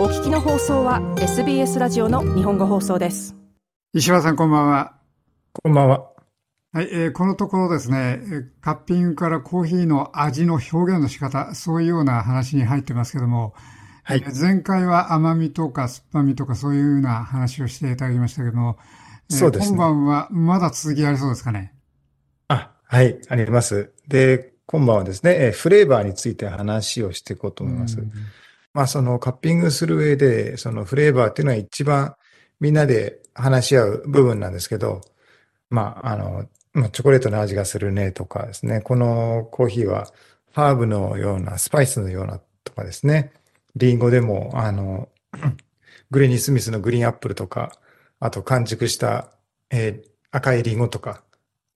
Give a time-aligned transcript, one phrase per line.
[0.00, 3.36] お聞きの放送は SBS ラジオの日本語放送です
[3.92, 4.94] 石原さんこんばんは
[5.52, 6.10] こんばんは
[6.72, 8.22] はい、えー、このところですね、
[8.62, 13.52] カッピングからコーヒーの味の表現の仕方、そういうような話に入ってますけども、
[14.02, 18.78] はい、前回は甘みとか酸っぱみとかそういうような話をしていただきましたけども、
[19.28, 19.76] そうですね。
[19.76, 21.74] 今晩はまだ続きありそうですかね？
[22.48, 23.92] あ、はい、あります。
[24.08, 27.98] で、今晩はですね、フレーバーについて話をしていこうと思います。
[28.72, 32.14] まあ、そのカッピングする上で、そのフレーバーっていうのは一番
[32.60, 35.00] みんなで話し合う部分なんですけど、
[35.70, 40.08] まあ、あの、まあチョコレートの味がするねとかですね、このコーヒーは
[40.52, 43.32] ハーブのような、スパイスのようなとかですね、
[43.76, 45.08] リンゴでも、あの、
[46.10, 47.72] グレニー・スミスのグリーンアップルとか、
[48.18, 49.32] あと完熟した、
[49.70, 51.22] えー、赤いリンゴとか、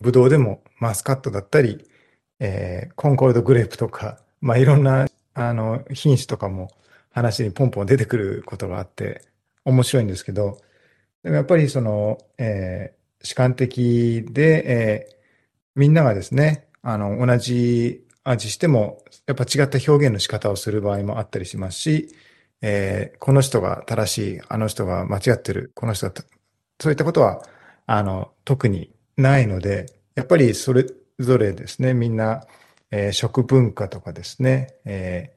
[0.00, 1.88] ブドウでもマスカットだったり、
[2.40, 6.70] えー、コンコルドグレープとか、まあ、いろんな、あの、品種とかも
[7.14, 9.22] 話にポンポン出てくることがあって、
[9.64, 10.58] 面白いんですけど、
[11.22, 15.14] でもやっぱりその、えー、主観的で、えー、
[15.76, 22.08] みんながですね、あの、同じ味しても、やっぱ違った表現の仕方をする場合もあったりしますし、
[22.60, 26.14] えー、この人が正しい、あの人が間違ってる、この人が、
[26.80, 27.42] そういったことは、
[27.86, 30.84] あの、特にないので、やっぱりそれ
[31.20, 32.44] ぞれですね、みんな、
[32.90, 35.33] えー、食文化とかですね、え、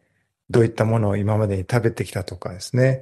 [0.49, 3.01] どういったものを今までに食べてきたとかですね、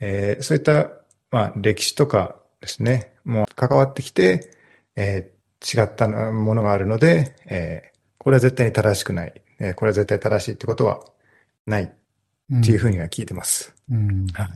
[0.00, 0.90] えー、そういった、
[1.30, 4.50] まあ、歴史とかですね、もう関わってきて、
[4.96, 11.04] えー、違ったものがあるので、えー、これは絶対に正しくない、えー、これは絶対正しいってことは
[11.66, 11.92] ない。
[12.52, 13.74] っていうふうには聞いてます。
[13.90, 14.48] うん、はい。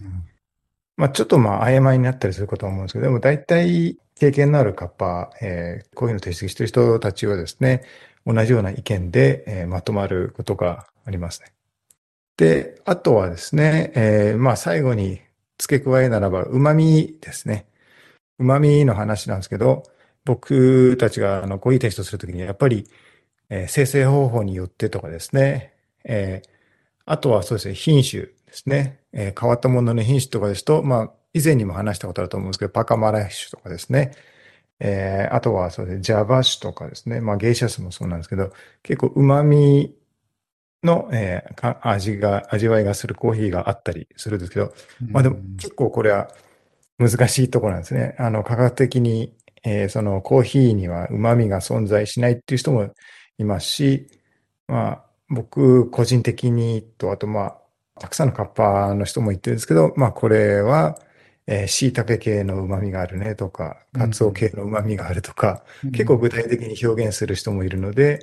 [0.97, 7.83] まあ、ちょっとまあ曖昧になったりすることは思うんですけど、でも大体経験のあるカッパー、えー、こういうのを提出している人たちはですね、
[8.27, 11.53] 同じような意見で、えー、まとまることがありますね。
[12.39, 15.21] で、あとはですね、えー、まあ最後に
[15.59, 17.67] 付け加えならば、旨味ですね。
[18.39, 19.83] 旨味の話なんですけど、
[20.25, 22.87] 僕たちがあのコーヒーテストするときに、やっぱり、
[23.51, 26.49] えー、生成方法によってとかですね、えー、
[27.07, 29.01] あとはそうですね、品種ですね。
[29.13, 34.13] え、変わったものの品種とかですと、まあ、以前にも話したことあると思うんですけど、パカマラ種とかですね。
[34.81, 37.21] え、あとはそうですね、ジャバ種とかですね。
[37.21, 38.53] まあ、ゲイシャスもそうなんですけど、
[38.85, 39.99] 結構旨味
[40.83, 44.73] の、えー、味が、味わいがするコーヒーがあったりするんですけど、
[45.11, 46.29] まあでも結構これは
[46.99, 48.15] 難しいところなんですね。
[48.19, 49.35] あの、科学的に、
[49.65, 52.95] えー、そのコーヒーには旨味が存在しないっていう人も
[53.39, 54.07] いますし、
[54.67, 57.59] まあ、僕個人的にと、あとまあ、
[58.01, 60.99] たくさんのカッパーの人も言ってるんですけど、まあこれは、
[61.47, 68.21] えー、椎茸系の旨味があるねとか、カツオ系の旨味があるとか、うん、結構具体的に表現する人もいるので、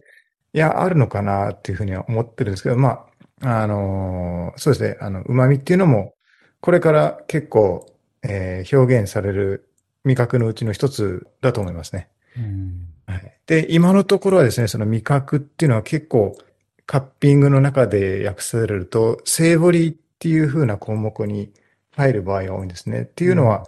[0.55, 3.07] いや、あるのかなっていうふうには思ってるんですけど、ま
[3.41, 6.13] あ、あのー、そうですね、あの、旨味っていうのも、
[6.61, 7.85] これから結構、
[8.23, 9.67] えー、表現される
[10.05, 12.07] 味覚のうちの一つだと思いますね。
[12.37, 16.37] うんはい、で、今のところはですね、その味覚っていうのは結構、
[16.85, 21.51] カッピングの中で訳されると、セーボリーっていう風な項目に
[21.97, 23.01] 入る場合が多いんですね。
[23.01, 23.67] っていうのは、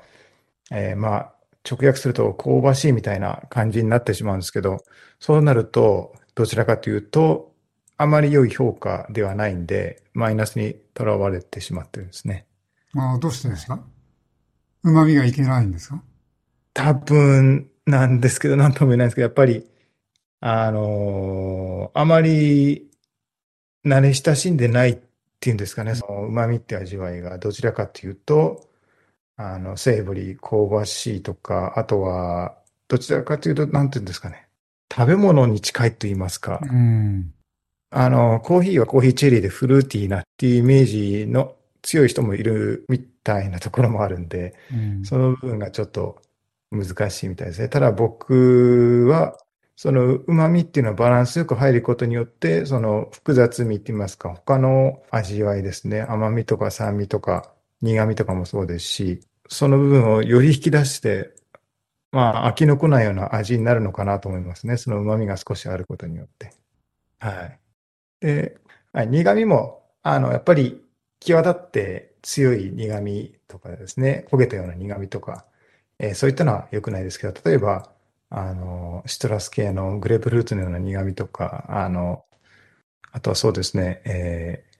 [0.71, 1.33] うん、えー、まあ、
[1.69, 4.77] 直訳すると香ばしいみたいな感じになってしまうんですけど、
[5.19, 7.51] そうなると、どちらかというと、
[7.97, 12.45] あまり良い評価ではないんで、マイナスにとらわれてしまってるんですね。
[12.95, 13.81] ああ、どうしてですか？
[14.83, 16.03] 旨味がいけないんですか？
[16.75, 19.65] 多分なんですけど、なんとも言えないんですけど、やっぱり、
[20.41, 22.91] あのー、あまり
[23.83, 24.99] 慣れ親しんでないっ
[25.39, 28.69] ていうんですかね、その旨味って味わいがどちらかというと、
[29.37, 34.46] あの、セーブリー、香ばしいとか、あとは、どちらかというと、なんていうんですかね、
[34.93, 37.33] 食べ物に近いと言いますか、うん、
[37.89, 46.21] あの、コーヒーはコーヒーチェリーでフルーティーなっていうイメージの強い人もいるみたいなところもあるんで、うん、その部分がちょっと
[46.71, 47.69] 難しいみたいですね。
[47.69, 49.37] ただ僕は、
[49.75, 56.01] その旨味っていうのはバランスよく入ることによって、その複雑味って言いますか、他の味わいですね。
[56.01, 57.51] 甘みとか酸味とか
[57.81, 61.36] 苦味とかもそうですし、その部分をより引き出して、
[62.11, 64.77] まあ飽きのこないような味になるのかなと思いますね。
[64.77, 66.53] その旨味が少しあることによって。
[67.19, 67.59] はい。
[68.21, 68.57] で、
[68.93, 70.81] はい、苦味も、あの、やっぱり
[71.19, 75.45] 際立って強い苦味とかですね、焦げたような苦味とか、
[75.99, 77.91] えー、そういったのは良くないですけど、例えば、
[78.29, 82.25] あの、シトラス系のグレープフルーツのような苦味とか、あの、
[83.11, 84.77] あとはそうですね、えー、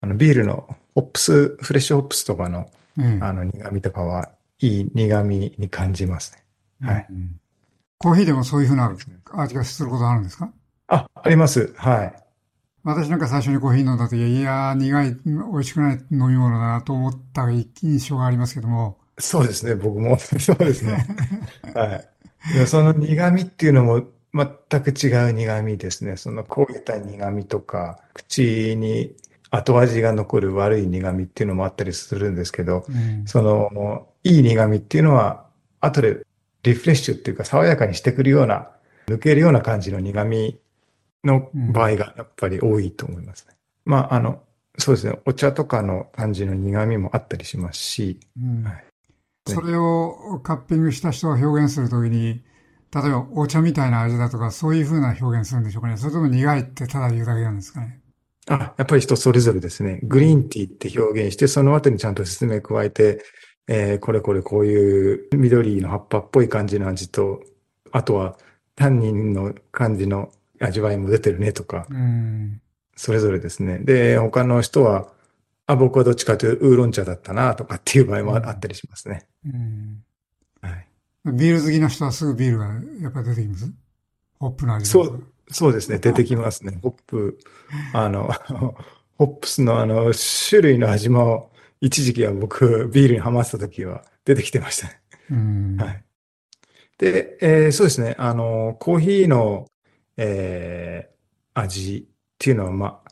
[0.00, 6.42] あのビールのホップス、フレッシュホップスとかの、うん、あの苦味とかはいい苦味に感じますね。
[6.80, 7.40] はい、うん。
[7.98, 8.94] コーヒーでもそういうふうな
[9.32, 10.52] 味がすることあるんですか？
[10.88, 11.72] あ、あります。
[11.76, 12.22] はい。
[12.84, 18.98] 私なんか最初にコーヒー飲んだ時、いやー、苦い、美味しくない飲み物だなと思った印象がありますけども。
[19.18, 20.18] そうですね、僕も。
[20.20, 21.06] そうですね。
[21.74, 22.66] はい。
[22.66, 26.16] その苦味っていうのも全く違う苦味ですね。
[26.16, 29.16] その焦げた苦味とか、口に
[29.50, 35.46] 後味が残る悪い苦味っていうのもあったりするんですけど、うん、その、いい苦味っていうのは、
[35.80, 36.25] 後で
[36.66, 38.70] リフレッシュっていうか爽やかにしてくるような、
[39.06, 40.58] 抜けるような感じの苦味
[41.24, 43.54] の場合がやっぱり多いと思いますね。
[43.86, 44.42] うん、まあ、あの、
[44.78, 48.84] そうですね、お茶とかの感じの苦味もあったりしますし、うんはい、
[49.46, 52.42] それをカッピングした人が表現するときに、
[52.94, 55.96] 例えばお茶みたいな味だとか、そういうふうな表現するんでしょうかね。
[55.96, 58.00] それとも苦いってただ言うだけなんですかね。
[58.48, 60.00] あ、やっぱり人それぞれですね。
[60.02, 63.22] グリーンティーって表現して、その後にちゃんと説明加えて、
[63.68, 67.42] えー、これこれこういう緑の葉っぱっぽい感じの味と、
[67.92, 68.36] あとは
[68.74, 70.30] タンニンの感じの
[70.60, 71.86] 味わいも出てるねとか、
[72.96, 73.78] それぞれですね。
[73.78, 75.08] で、他の人は、
[75.66, 79.26] あ、僕はどっちかというとウーロン茶だったなとかっていう場合もあったりしますね。
[80.60, 80.88] はい、
[81.24, 82.66] ビール好きな人はすぐビールが
[83.00, 83.72] やっぱり出てきます？
[84.38, 85.98] ホップの味そう、そうですね。
[85.98, 86.78] 出てきますね。
[86.82, 87.38] ホップ、
[87.92, 88.30] あの、
[89.18, 90.12] ホップスのあの、
[90.48, 91.50] 種類の味も、
[91.80, 95.76] 一時期は僕、ビールにハマった時は出てきてましたね。
[95.78, 96.04] はい。
[96.98, 98.14] で、えー、そうですね。
[98.18, 99.66] あの、コーヒーの、
[100.16, 103.02] えー、味っていうのは、ま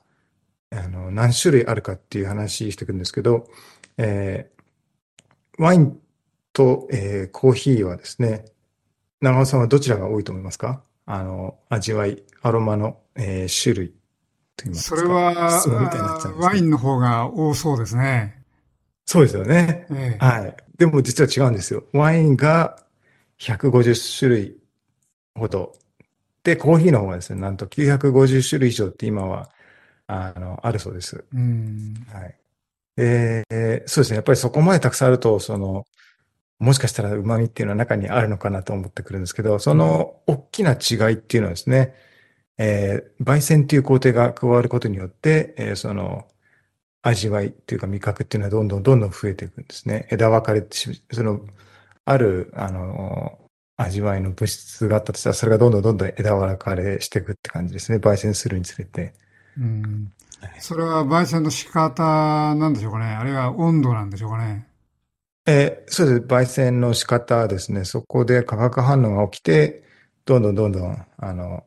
[0.71, 3.47] あ、あの、何種類あるかっていう話していくんですけど、
[3.99, 5.99] えー、ワイン
[6.53, 8.47] と、えー、コーヒーはですね、
[9.21, 10.83] 長尾さんはどちらが多いと思いますか？
[11.07, 13.89] あの、味わい、アロマの、えー、種類
[14.57, 14.97] と言いますか。
[14.97, 18.44] それは、ワインの方が多そうですね。
[19.07, 19.87] そうですよね。
[19.91, 20.57] ええ、はい。
[20.79, 21.85] でも実は違うんですよ。
[21.93, 22.79] ワインが
[23.39, 24.57] 150種類
[25.35, 25.75] ほど。
[26.43, 29.51] で、コーヒーの方がですね、なんと950種類以上って今は、
[30.07, 31.25] あの、あるそうです。
[31.33, 31.95] うん。
[32.13, 32.39] はい。
[32.97, 34.17] えー、そうですね。
[34.17, 35.87] やっぱりそこまでたくさんあると、その、
[36.59, 41.95] もしかしたら旨味っていうのは中にあるのかなと思ってくるんですけど、その大きな違いっていうのはですね、
[42.59, 46.27] えー、焙煎っていう工程が加わることによって、えー、その
[47.07, 50.09] 味わいっていうか味覚っていうのはどんどんどんどん増えていくんですね。
[50.11, 51.41] 枝分かれてし、その、
[52.07, 53.39] ある、あの、
[53.77, 57.99] 味わいの物質があったとしたら、それがどんどんどんどん枝分かれしていくって感じですね。
[57.99, 59.13] 焙煎するにつれて。
[59.59, 60.13] うん。
[60.61, 63.05] それは焙煎の仕方なんでしょうかね。
[63.07, 64.67] あるいは温度なんでしょうかね。
[65.47, 66.21] えー、そうです。
[66.21, 67.85] 焙煎の仕方ですね。
[67.85, 69.85] そこで化学反応が起きて、
[70.25, 71.65] どんどんどんどん、あの、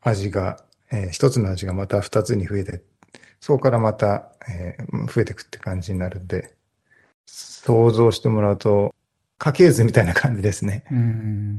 [0.00, 2.82] 味が、えー、一つの味がまた二つに増えて、
[3.40, 6.54] そこからまた、えー、増えていくって感じになるんで、
[7.26, 8.94] 想像してもらうと、
[9.38, 10.84] 家系図みたいな感じですね。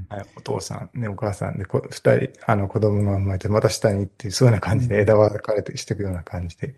[0.10, 6.76] はい、お父さん、ね、お母さんで、こ二人、あの、子供が生まれて、また下に行って、そういうような感じで枝分かれてしていくような感じで、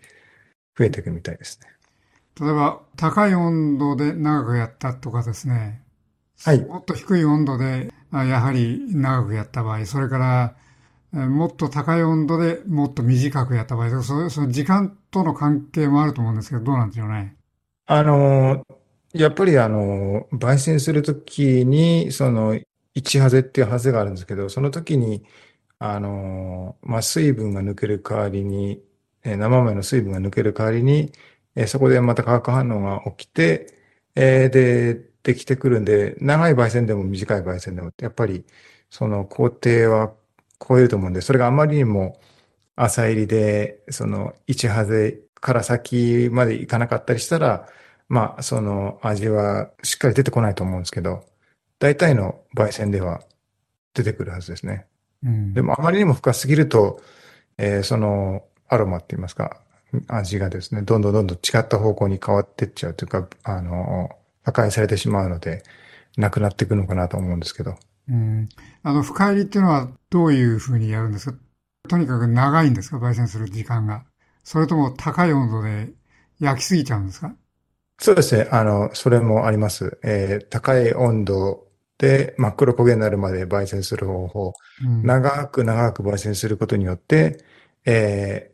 [0.78, 1.68] 増えていくみたいですね。
[2.40, 5.82] 例えば、高い温度で長くやったとかですね。
[6.44, 6.64] はい。
[6.64, 10.54] もっと低い温度で、やはり長くやった場合、それから、
[11.12, 17.36] もっと高い温度でもっと短くやった場合、そその時間との関係もあると思うんですけど、どうなんでしょうね。
[17.86, 18.64] あの、
[19.12, 22.58] やっぱりあの、焙煎するときに、その、
[22.94, 25.24] 一ハゼっていうハゼがあるんですけど、その時に、
[25.78, 28.82] あの、まあ、水分が抜ける代わりに、
[29.24, 31.12] え生豆の水分が抜ける代わりに、
[31.54, 33.66] え、そこでまた化学反応が起きて、
[34.14, 38.46] え、で、できてくるんで、長い焙煎でも短い焙煎でも、やっぱり、
[38.90, 40.14] その工程は
[40.66, 42.18] 超えると思うんで、それがあまりにも
[42.76, 47.68] 朝入りで、その1ハゼから先までいかなかったりしたら、
[48.08, 51.24] まあ、その味はしっかり出てこないと思うんですけど、
[51.78, 53.22] 大体の焙煎では
[53.94, 54.86] 出てくるはずですね。
[55.24, 57.00] うん、でもあまりにも深すぎると、
[57.58, 59.60] えー、そのアロマって言いますか、
[60.08, 64.10] 味がですね、どんどんどんどん違った方向に変わっていっちゃうというか、あの、
[64.42, 65.62] 破壊されてしまうので、
[66.16, 67.76] なくなっていくのかなと思うんですけど。
[68.08, 68.48] うん。
[68.82, 71.38] あの、深入りっていうのはどういうふうにやるんですか？
[71.88, 72.98] とにかく長いんですか？
[72.98, 74.04] 焙煎する時間が。
[74.44, 75.92] それとも高い温度で
[76.40, 77.34] 焼きすぎちゃうんですか？
[77.98, 78.48] そうですね。
[78.50, 79.98] あの、それもあります。
[80.02, 81.68] えー、高い温度
[81.98, 84.52] で真っ黒焦げになるまで焙煎する方法。
[84.84, 87.44] うん、長く長く焙煎することによって、
[87.86, 88.50] え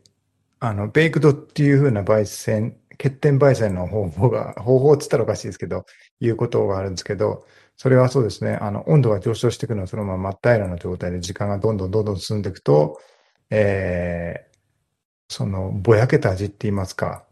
[0.59, 5.85] あの、ベイクドっていう風な焙煎、欠点焙煎の方法が、方法って言ったらおかしいですけど、
[6.19, 7.45] いうことがあるんですけど、
[7.81, 12.99] それはそうですね、あの、温度が上昇していくのはそのまま真っ平らな状態で時間がどんどんどんどん進んでいくと、
[13.49, 17.23] えー、その、ぼやけた味って言いますか、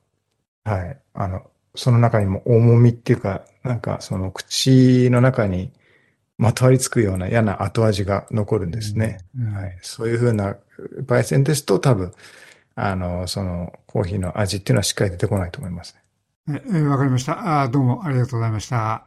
[0.64, 5.74] はい、あの、その中にも重みっていうか、なんかその口の中に
[6.38, 9.18] まとわりつくような嫌な後味が残るんですね。
[9.38, 10.56] うんうん、はい、そういうふうな
[11.06, 12.14] 焙煎ですと多分、
[12.76, 16.02] あの、そのコーヒーの味っていうのはしっかり出てこないと思いますね。
[16.48, 17.68] えー、わかりましたあ。
[17.68, 19.07] どうもありがとうございました。